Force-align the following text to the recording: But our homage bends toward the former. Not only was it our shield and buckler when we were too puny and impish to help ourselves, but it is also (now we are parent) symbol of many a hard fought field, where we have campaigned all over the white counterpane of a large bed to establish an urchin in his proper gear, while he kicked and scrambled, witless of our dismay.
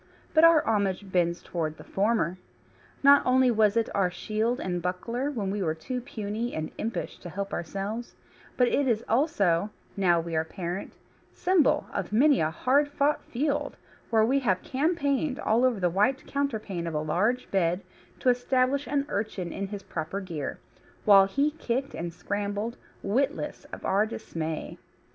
But 0.33 0.43
our 0.43 0.65
homage 0.67 1.11
bends 1.11 1.43
toward 1.43 1.77
the 1.77 1.83
former. 1.83 2.39
Not 3.03 3.21
only 3.23 3.51
was 3.51 3.77
it 3.77 3.87
our 3.93 4.09
shield 4.09 4.59
and 4.59 4.81
buckler 4.81 5.29
when 5.29 5.51
we 5.51 5.61
were 5.61 5.75
too 5.75 6.01
puny 6.01 6.55
and 6.55 6.71
impish 6.79 7.19
to 7.19 7.29
help 7.29 7.53
ourselves, 7.53 8.15
but 8.57 8.67
it 8.67 8.87
is 8.87 9.03
also 9.07 9.69
(now 9.95 10.19
we 10.19 10.35
are 10.35 10.43
parent) 10.43 10.93
symbol 11.35 11.85
of 11.93 12.11
many 12.11 12.39
a 12.41 12.49
hard 12.49 12.87
fought 12.87 13.23
field, 13.25 13.77
where 14.09 14.25
we 14.25 14.39
have 14.39 14.63
campaigned 14.63 15.37
all 15.39 15.63
over 15.63 15.79
the 15.79 15.87
white 15.87 16.25
counterpane 16.25 16.87
of 16.87 16.95
a 16.95 16.99
large 16.99 17.51
bed 17.51 17.81
to 18.21 18.29
establish 18.29 18.87
an 18.87 19.05
urchin 19.07 19.53
in 19.53 19.67
his 19.67 19.83
proper 19.83 20.19
gear, 20.19 20.57
while 21.05 21.27
he 21.27 21.51
kicked 21.51 21.93
and 21.93 22.11
scrambled, 22.11 22.75
witless 23.03 23.65
of 23.71 23.85
our 23.85 24.07
dismay. 24.07 24.79